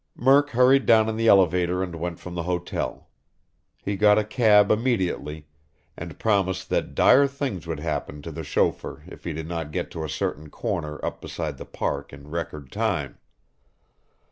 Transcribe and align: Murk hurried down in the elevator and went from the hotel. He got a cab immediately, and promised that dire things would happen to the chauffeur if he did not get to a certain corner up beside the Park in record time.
Murk 0.17 0.49
hurried 0.49 0.87
down 0.87 1.07
in 1.07 1.15
the 1.15 1.27
elevator 1.27 1.83
and 1.83 1.95
went 1.95 2.19
from 2.19 2.33
the 2.33 2.41
hotel. 2.49 3.07
He 3.83 3.95
got 3.95 4.17
a 4.17 4.23
cab 4.23 4.71
immediately, 4.71 5.45
and 5.95 6.17
promised 6.17 6.71
that 6.71 6.95
dire 6.95 7.27
things 7.27 7.67
would 7.67 7.79
happen 7.79 8.23
to 8.23 8.31
the 8.31 8.43
chauffeur 8.43 9.03
if 9.05 9.25
he 9.25 9.31
did 9.33 9.47
not 9.47 9.71
get 9.71 9.91
to 9.91 10.03
a 10.03 10.09
certain 10.09 10.49
corner 10.49 10.99
up 11.05 11.21
beside 11.21 11.59
the 11.59 11.65
Park 11.65 12.11
in 12.11 12.31
record 12.31 12.71
time. 12.71 13.19